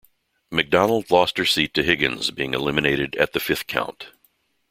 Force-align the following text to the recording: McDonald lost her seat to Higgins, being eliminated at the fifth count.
McDonald 0.49 1.11
lost 1.11 1.37
her 1.37 1.45
seat 1.45 1.75
to 1.75 1.83
Higgins, 1.83 2.31
being 2.31 2.55
eliminated 2.55 3.15
at 3.17 3.33
the 3.33 3.39
fifth 3.39 3.67
count. 3.67 4.07